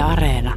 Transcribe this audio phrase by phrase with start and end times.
[0.00, 0.54] Yle Areena.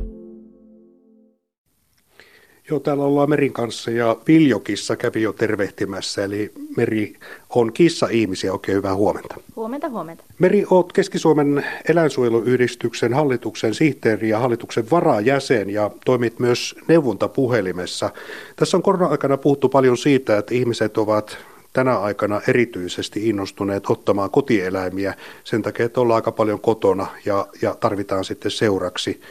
[2.70, 7.14] Joo, täällä ollaan Merin kanssa ja Viljokissa kävi jo tervehtimässä, eli Meri
[7.50, 8.54] on kissa-ihmisiä.
[8.54, 9.36] Oikein hyvää huomenta.
[9.56, 10.24] Huomenta, huomenta.
[10.40, 18.10] Meri, olet Keski-Suomen eläinsuojeluyhdistyksen hallituksen sihteeri ja hallituksen varajäsen ja toimit myös neuvontapuhelimessa.
[18.56, 21.38] Tässä on korona-aikana puhuttu paljon siitä, että ihmiset ovat
[21.74, 25.14] tänä aikana erityisesti innostuneet ottamaan kotieläimiä
[25.44, 29.22] sen takia, että ollaan aika paljon kotona ja, ja tarvitaan sitten seuraksi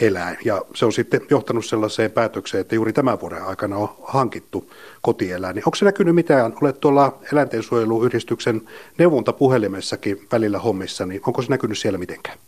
[0.00, 0.36] eläin.
[0.44, 5.56] Ja se on sitten johtanut sellaiseen päätökseen, että juuri tämän vuoden aikana on hankittu kotieläin.
[5.56, 6.54] Onko se näkynyt mitään?
[6.62, 8.62] Olet tuolla eläintensuojeluyhdistyksen
[8.98, 12.38] neuvontapuhelimessakin välillä hommissa, niin onko se näkynyt siellä mitenkään?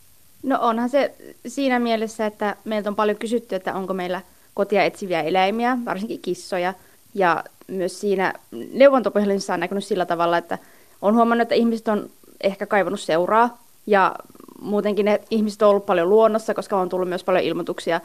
[0.42, 1.15] No onhan se
[1.46, 4.23] siinä mielessä, että meiltä on paljon kysytty, että onko meillä
[4.54, 6.74] kotia etsiviä eläimiä, varsinkin kissoja.
[7.14, 8.34] Ja myös siinä
[8.72, 10.58] neuvontapuhelimessa on näkynyt sillä tavalla, että
[11.02, 14.14] on huomannut, että ihmiset on ehkä kaivannut seuraa ja
[14.60, 18.00] muutenkin ne ihmiset on ollut paljon luonnossa, koska on tullut myös paljon ilmoituksia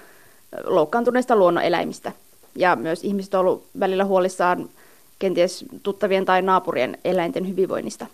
[0.63, 2.12] loukkaantuneista luonnoneläimistä.
[2.55, 4.70] Ja myös ihmiset on ollut välillä huolissaan
[5.20, 8.07] kenties tuttavien tai naapurien eläinten hyvinvoinnista.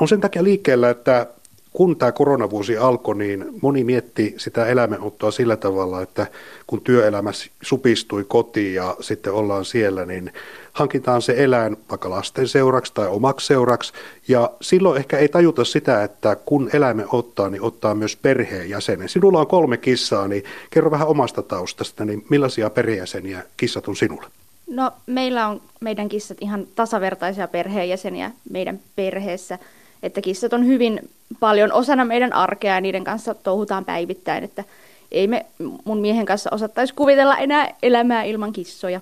[0.00, 1.26] On sen takia liikkeellä, että
[1.72, 6.26] kun tämä koronavuosi alkoi, niin moni mietti sitä eläimenottoa sillä tavalla, että
[6.66, 7.30] kun työelämä
[7.62, 10.32] supistui kotiin ja sitten ollaan siellä, niin
[10.72, 13.92] hankitaan se eläin vaikka lasten seuraksi tai omaksi seuraksi.
[14.28, 19.08] Ja silloin ehkä ei tajuta sitä, että kun eläimen ottaa, niin ottaa myös perheenjäsenen.
[19.08, 24.26] Sinulla on kolme kissaa, niin kerro vähän omasta taustasta, niin millaisia perheenjäseniä kissat on sinulle?
[24.70, 29.58] No meillä on meidän kissat ihan tasavertaisia perheenjäseniä meidän perheessä.
[30.02, 31.08] Että kissat on hyvin
[31.40, 34.64] paljon osana meidän arkea ja niiden kanssa touhutaan päivittäin, että
[35.12, 35.46] ei me
[35.84, 39.00] mun miehen kanssa osattaisi kuvitella enää elämää ilman kissoja.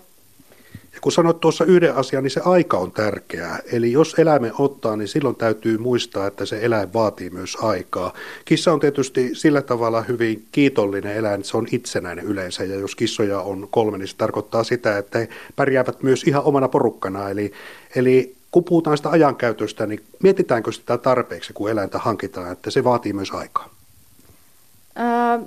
[0.96, 3.58] Ja kun sanoit tuossa yhden asian, niin se aika on tärkeää.
[3.72, 8.12] Eli jos eläimen ottaa, niin silloin täytyy muistaa, että se eläin vaatii myös aikaa.
[8.44, 12.64] Kissa on tietysti sillä tavalla hyvin kiitollinen eläin, että se on itsenäinen yleensä.
[12.64, 16.68] Ja jos kissoja on kolme, niin se tarkoittaa sitä, että he pärjäävät myös ihan omana
[16.68, 17.30] porukkana.
[17.30, 17.52] Eli,
[17.96, 23.12] eli kun puhutaan sitä ajankäytöstä, niin mietitäänkö sitä tarpeeksi, kun eläintä hankitaan, että se vaatii
[23.12, 23.68] myös aikaa?
[24.98, 25.46] Öö,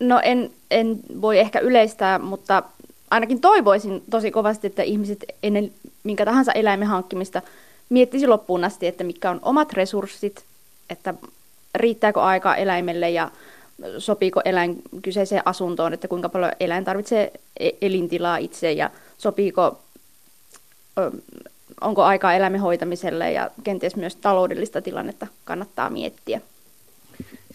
[0.00, 2.62] no en, en voi ehkä yleistää, mutta
[3.10, 5.72] ainakin toivoisin tosi kovasti, että ihmiset ennen
[6.04, 7.42] minkä tahansa eläimen hankkimista
[7.88, 10.44] miettisi loppuun asti, että mitkä on omat resurssit,
[10.90, 11.14] että
[11.74, 13.30] riittääkö aikaa eläimelle ja
[13.98, 19.78] sopiiko eläin kyseiseen asuntoon, että kuinka paljon eläin tarvitsee e-, elintilaa itse ja sopiiko,
[21.80, 26.40] onko aikaa eläimen hoitamiselle ja kenties myös taloudellista tilannetta kannattaa miettiä.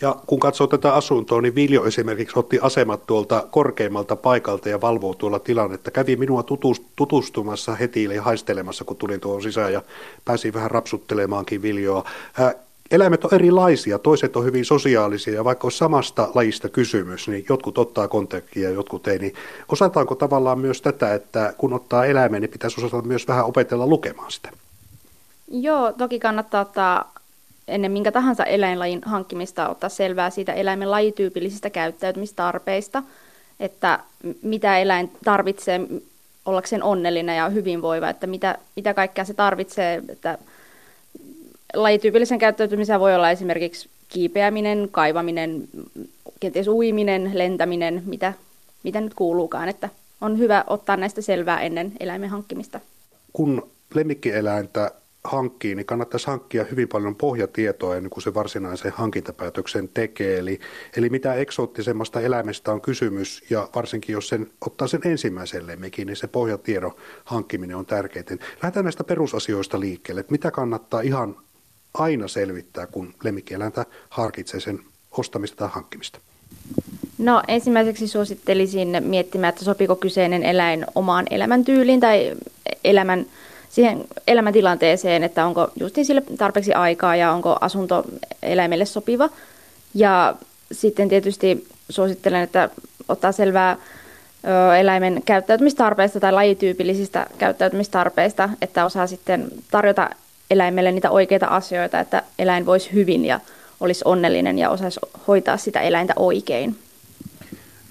[0.01, 5.13] Ja kun katsoo tätä asuntoa, niin Viljo esimerkiksi otti asemat tuolta korkeimmalta paikalta ja valvoo
[5.13, 5.91] tuolla tilannetta.
[5.91, 6.43] Kävi minua
[6.95, 9.81] tutustumassa heti ja haistelemassa, kun tulin tuohon sisään ja
[10.25, 12.03] pääsin vähän rapsuttelemaankin Viljoa.
[12.91, 17.77] Eläimet on erilaisia, toiset on hyvin sosiaalisia ja vaikka on samasta lajista kysymys, niin jotkut
[17.77, 19.19] ottaa kontaktia ja jotkut ei.
[19.19, 19.33] Niin
[19.69, 24.31] osataanko tavallaan myös tätä, että kun ottaa eläimen, niin pitäisi osata myös vähän opetella lukemaan
[24.31, 24.49] sitä?
[25.47, 27.11] Joo, toki kannattaa ottaa
[27.67, 33.03] ennen minkä tahansa eläinlajin hankkimista ottaa selvää siitä eläimen lajityypillisistä käyttäytymistarpeista,
[33.59, 33.99] että
[34.41, 35.81] mitä eläin tarvitsee
[36.45, 40.37] ollakseen onnellinen ja hyvinvoiva, että mitä, mitä kaikkea se tarvitsee, että
[41.73, 45.67] lajityypillisen käyttäytymisen voi olla esimerkiksi kiipeäminen, kaivaminen,
[46.39, 48.33] kenties uiminen, lentäminen, mitä,
[48.83, 49.89] mitä nyt kuuluukaan, että
[50.21, 52.79] on hyvä ottaa näistä selvää ennen eläimen hankkimista.
[53.33, 54.91] Kun lemmikkieläintä
[55.23, 60.39] hankkii, niin kannattaisi hankkia hyvin paljon pohjatietoa ennen kuin se varsinaisen hankintapäätöksen tekee.
[60.39, 60.59] Eli,
[60.97, 66.17] eli mitä eksoottisemmasta eläimestä on kysymys, ja varsinkin jos sen ottaa sen ensimmäisen lemmikin, niin
[66.17, 66.91] se pohjatiedon
[67.25, 68.25] hankkiminen on tärkeää.
[68.63, 71.35] Lähdetään näistä perusasioista liikkeelle, että mitä kannattaa ihan
[71.93, 74.79] aina selvittää, kun lemmikkieläintä harkitsee sen
[75.17, 76.19] ostamista tai hankkimista.
[77.17, 82.33] No ensimmäiseksi suosittelisin miettimään, että sopiko kyseinen eläin omaan elämäntyyliin tai
[82.83, 83.25] elämän
[83.69, 88.05] siihen elämäntilanteeseen, että onko justiin sille tarpeeksi aikaa ja onko asunto
[88.43, 89.29] eläimelle sopiva.
[89.93, 90.35] Ja
[90.71, 92.69] sitten tietysti suosittelen, että
[93.07, 93.77] ottaa selvää
[94.79, 100.09] eläimen käyttäytymistarpeista tai lajityypillisistä käyttäytymistarpeista, että osaa sitten tarjota
[100.51, 103.39] eläimelle niitä oikeita asioita, että eläin voisi hyvin ja
[103.79, 106.75] olisi onnellinen ja osaisi hoitaa sitä eläintä oikein.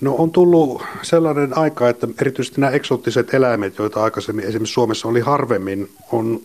[0.00, 5.20] No on tullut sellainen aika, että erityisesti nämä eksoottiset eläimet, joita aikaisemmin esimerkiksi Suomessa oli
[5.20, 6.40] harvemmin, on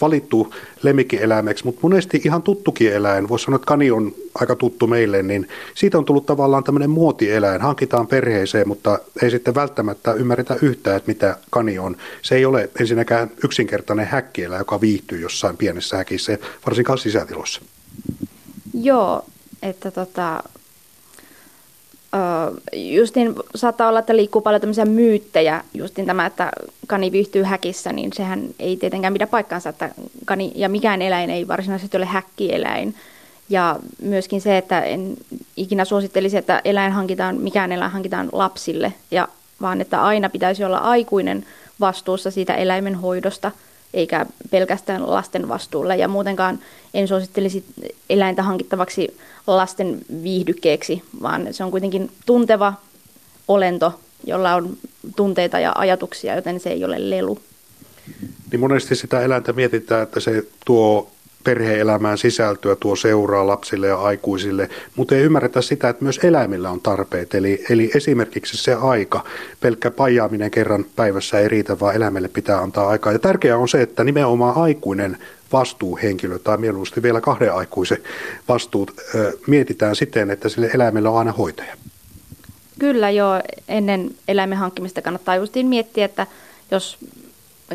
[0.00, 5.22] valittu lemmikkieläimeksi, mutta monesti ihan tuttukin eläin, voisi sanoa, että kani on aika tuttu meille,
[5.22, 10.96] niin siitä on tullut tavallaan tämmöinen muotieläin, hankitaan perheeseen, mutta ei sitten välttämättä ymmärretä yhtään,
[10.96, 11.96] että mitä kani on.
[12.22, 17.60] Se ei ole ensinnäkään yksinkertainen häkkieläin, joka viihtyy jossain pienessä häkissä, varsinkaan sisätiloissa.
[18.74, 19.24] Joo,
[19.62, 20.42] että tota,
[22.72, 25.64] justin saattaa olla, että liikkuu paljon tämmöisiä myyttejä.
[25.74, 26.52] Justin tämä, että
[26.86, 29.90] kani viihtyy häkissä, niin sehän ei tietenkään pidä paikkaansa, että
[30.24, 32.94] kani ja mikään eläin ei varsinaisesti ole häkkieläin.
[33.50, 35.16] Ja myöskin se, että en
[35.56, 39.28] ikinä suosittelisi, että eläin hankitaan, mikään eläin hankitaan lapsille, ja,
[39.60, 41.46] vaan että aina pitäisi olla aikuinen
[41.80, 43.52] vastuussa siitä eläimen hoidosta,
[43.94, 45.94] eikä pelkästään lasten vastuulla.
[45.94, 46.58] Ja muutenkaan
[46.94, 47.64] en suosittelisi
[48.10, 52.74] eläintä hankittavaksi lasten viihdykkeeksi, vaan se on kuitenkin tunteva
[53.48, 54.76] olento, jolla on
[55.16, 57.38] tunteita ja ajatuksia, joten se ei ole lelu.
[58.50, 61.10] Niin monesti sitä eläintä mietitään, että se tuo
[61.44, 66.80] perheelämään sisältöä, tuo seuraa lapsille ja aikuisille, mutta ei ymmärretä sitä, että myös eläimillä on
[66.80, 67.34] tarpeet.
[67.34, 69.24] Eli, eli esimerkiksi se aika,
[69.60, 73.12] pelkkä pajaaminen kerran päivässä ei riitä, vaan eläimelle pitää antaa aikaa.
[73.12, 75.18] Ja tärkeää on se, että nimenomaan aikuinen
[75.52, 77.98] vastuuhenkilö tai mieluusti vielä kahden aikuisen
[78.48, 81.76] vastuut ö, mietitään siten, että sille eläimelle on aina hoitaja.
[82.78, 86.26] Kyllä joo, ennen eläimen hankkimista kannattaa justiin miettiä, että
[86.70, 86.98] jos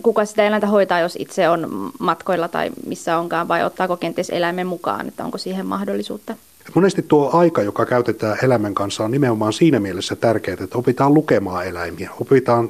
[0.02, 4.68] kuka sitä eläintä hoitaa, jos itse on matkoilla tai missä onkaan, vai ottaako kenties eläimen
[4.68, 6.36] mukaan, että onko siihen mahdollisuutta.
[6.74, 11.68] Monesti tuo aika, joka käytetään eläimen kanssa, on nimenomaan siinä mielessä tärkeää, että opitaan lukemaan
[11.68, 12.70] eläimiä, opitaan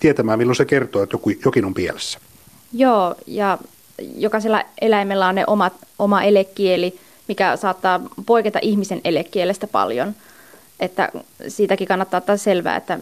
[0.00, 2.18] tietämään, milloin se kertoo, että joku, jokin on pielessä.
[2.72, 3.58] Joo, ja
[4.16, 6.98] jokaisella eläimellä on ne omat, oma elekieli,
[7.28, 10.14] mikä saattaa poiketa ihmisen elekielestä paljon.
[10.80, 11.08] Että
[11.48, 12.98] siitäkin kannattaa ottaa selvää, että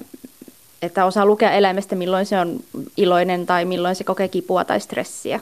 [0.82, 2.60] että osaa lukea eläimestä, milloin se on
[2.96, 5.40] iloinen tai milloin se kokee kipua tai stressiä.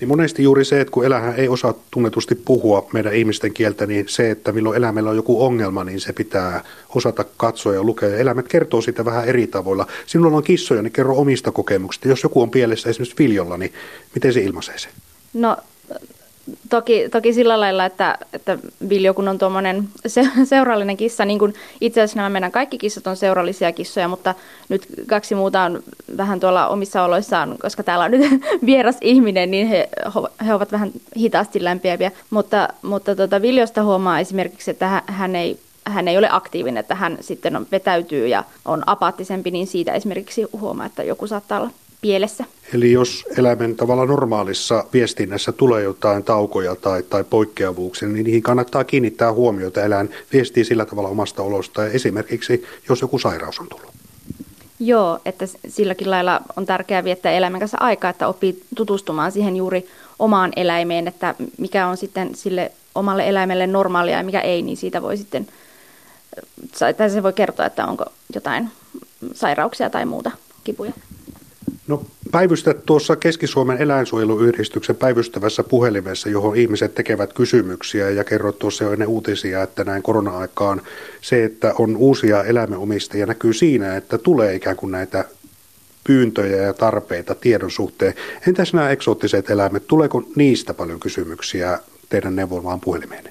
[0.00, 4.04] Niin monesti juuri se, että kun eläinhän ei osaa tunnetusti puhua meidän ihmisten kieltä, niin
[4.08, 6.64] se, että milloin eläimellä on joku ongelma, niin se pitää
[6.94, 8.16] osata katsoa ja lukea.
[8.16, 9.86] Eläimet kertoo sitä vähän eri tavoilla.
[10.06, 12.08] Sinulla on kissoja, niin kerro omista kokemuksista.
[12.08, 13.72] Jos joku on pielessä esimerkiksi viljolla, niin
[14.14, 14.88] miten se ilmaisee se?
[15.32, 15.56] No
[16.72, 18.58] Toki, toki sillä lailla, että, että
[18.88, 23.06] Viljo, kun on tuommoinen se, seurallinen kissa, niin kuin itse asiassa nämä meidän kaikki kissat
[23.06, 24.34] on seurallisia kissoja, mutta
[24.68, 25.82] nyt kaksi muuta on
[26.16, 29.88] vähän tuolla omissa oloissaan, koska täällä on nyt vieras ihminen, niin he,
[30.46, 32.10] he ovat vähän hitaasti lämpiäviä.
[32.30, 37.18] Mutta, mutta tuota, Viljosta huomaa esimerkiksi, että hän ei hän ei ole aktiivinen, että hän
[37.20, 41.70] sitten on, vetäytyy ja on apaattisempi, niin siitä esimerkiksi huomaa, että joku saattaa olla
[42.02, 42.44] pielessä.
[42.74, 48.84] Eli jos eläimen tavalla normaalissa viestinnässä tulee jotain taukoja tai, tai poikkeavuuksia, niin niihin kannattaa
[48.84, 49.82] kiinnittää huomiota.
[49.82, 53.92] Eläin viestii sillä tavalla omasta olosta, esimerkiksi jos joku sairaus on tullut.
[54.80, 59.88] Joo, että silläkin lailla on tärkeää viettää eläimen kanssa aikaa, että oppii tutustumaan siihen juuri
[60.18, 65.02] omaan eläimeen, että mikä on sitten sille omalle eläimelle normaalia ja mikä ei, niin siitä
[65.02, 65.46] voi sitten,
[66.96, 68.04] tai se voi kertoa, että onko
[68.34, 68.70] jotain
[69.34, 70.30] sairauksia tai muuta
[70.64, 70.92] kipuja.
[71.88, 78.92] No päivystät tuossa Keski-Suomen eläinsuojeluyhdistyksen päivystävässä puhelimessa, johon ihmiset tekevät kysymyksiä ja kerrot tuossa jo
[78.92, 80.82] ennen uutisia, että näin korona-aikaan
[81.20, 85.24] se, että on uusia eläimenomistajia näkyy siinä, että tulee ikään kuin näitä
[86.04, 88.14] pyyntöjä ja tarpeita tiedon suhteen.
[88.48, 93.24] Entäs nämä eksoottiset eläimet, tuleeko niistä paljon kysymyksiä teidän neuvontaan puhelimeen?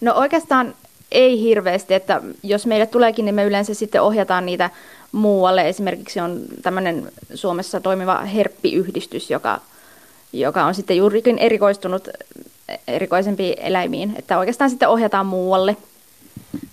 [0.00, 0.74] No oikeastaan
[1.12, 4.70] ei hirveästi, että jos meille tuleekin, niin me yleensä sitten ohjataan niitä
[5.12, 5.68] muualle.
[5.68, 9.60] Esimerkiksi on tämmöinen Suomessa toimiva herppiyhdistys, joka,
[10.32, 12.08] joka on sitten juurikin erikoistunut
[12.88, 15.76] erikoisempiin eläimiin, että oikeastaan sitten ohjataan muualle.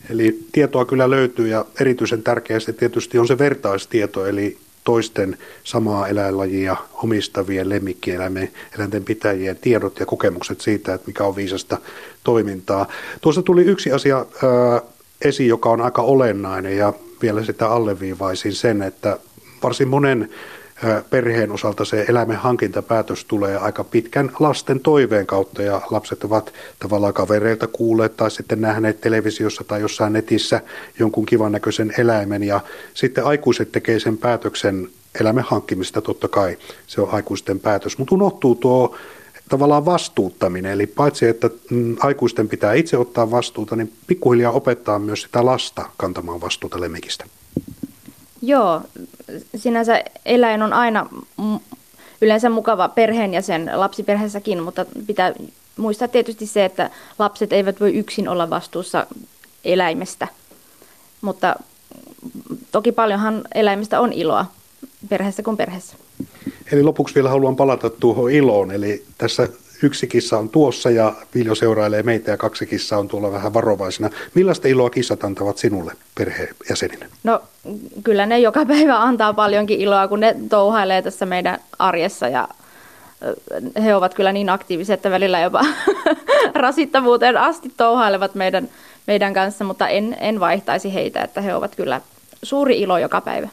[0.10, 6.08] Eli tietoa kyllä löytyy ja erityisen tärkeää se tietysti on se vertaistieto, eli toisten samaa
[6.08, 11.78] eläinlajia omistavien lemmikkieläinten eläinten pitäjien tiedot ja kokemukset siitä, että mikä on viisasta
[12.24, 12.88] toimintaa.
[13.22, 14.82] Tuossa tuli yksi asia ää,
[15.22, 19.20] esiin, joka on aika olennainen ja vielä sitä alleviivaisin sen, että
[19.64, 20.30] varsin monen
[21.10, 27.14] perheen osalta se eläimen hankintapäätös tulee aika pitkän lasten toiveen kautta ja lapset ovat tavallaan
[27.14, 30.62] kavereilta kuulleet tai sitten nähneet televisiossa tai jossain netissä
[31.00, 32.60] jonkun kivan näköisen eläimen ja
[32.94, 36.02] sitten aikuiset tekee sen päätöksen eläimen hankkimista.
[36.02, 36.58] Totta kai
[36.88, 38.96] se on aikuisten päätös, mutta unohtuu tuo
[39.50, 45.22] tavallaan vastuuttaminen, eli paitsi että mm, aikuisten pitää itse ottaa vastuuta, niin pikkuhiljaa opettaa myös
[45.22, 47.26] sitä lasta kantamaan vastuuta lemmikistä.
[48.42, 48.82] Joo,
[49.56, 51.10] sinänsä eläin on aina
[52.22, 55.34] yleensä mukava perheenjäsen lapsiperheessäkin, mutta pitää
[55.78, 59.08] muistaa tietysti se, että lapset eivät voi yksin olla vastuussa
[59.66, 60.28] eläimestä.
[61.22, 61.56] Mutta
[62.72, 64.46] toki paljonhan eläimistä on iloa
[65.10, 65.98] perheessä kuin perheessä.
[66.72, 68.72] Eli lopuksi vielä haluan palata tuohon iloon.
[68.72, 69.50] Eli tässä
[69.84, 74.10] yksi kissa on tuossa ja Viljo seurailee meitä ja kaksi kissaa on tuolla vähän varovaisena.
[74.34, 77.06] Millaista iloa kissat antavat sinulle perheenjäseninä?
[77.24, 77.42] No
[78.04, 82.48] kyllä ne joka päivä antaa paljonkin iloa, kun ne touhailee tässä meidän arjessa ja
[83.84, 85.66] he ovat kyllä niin aktiivisia, että välillä jopa
[86.56, 88.70] rasittavuuteen asti touhailevat meidän
[89.08, 92.02] meidän kanssa, mutta en, en vaihtaisi heitä, että he ovat kyllä
[92.44, 93.50] suuri ilo joka päivä.